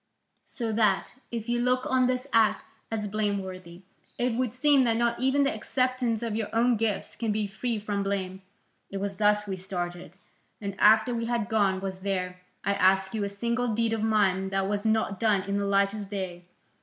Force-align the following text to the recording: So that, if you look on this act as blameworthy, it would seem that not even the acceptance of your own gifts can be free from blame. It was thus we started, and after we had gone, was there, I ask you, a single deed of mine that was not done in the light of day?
So 0.47 0.71
that, 0.71 1.13
if 1.29 1.47
you 1.47 1.59
look 1.59 1.85
on 1.85 2.07
this 2.07 2.25
act 2.33 2.65
as 2.89 3.07
blameworthy, 3.07 3.83
it 4.17 4.33
would 4.33 4.51
seem 4.51 4.83
that 4.85 4.97
not 4.97 5.19
even 5.19 5.43
the 5.43 5.53
acceptance 5.53 6.23
of 6.23 6.35
your 6.35 6.47
own 6.53 6.75
gifts 6.75 7.15
can 7.15 7.31
be 7.31 7.45
free 7.45 7.77
from 7.77 8.01
blame. 8.01 8.41
It 8.89 8.97
was 8.97 9.17
thus 9.17 9.45
we 9.45 9.57
started, 9.57 10.15
and 10.59 10.73
after 10.79 11.13
we 11.13 11.25
had 11.25 11.49
gone, 11.49 11.81
was 11.81 11.99
there, 11.99 12.41
I 12.63 12.73
ask 12.73 13.13
you, 13.13 13.23
a 13.23 13.29
single 13.29 13.75
deed 13.75 13.93
of 13.93 14.01
mine 14.01 14.49
that 14.49 14.67
was 14.67 14.85
not 14.85 15.19
done 15.19 15.43
in 15.43 15.59
the 15.59 15.67
light 15.67 15.93
of 15.93 16.09
day? 16.09 16.45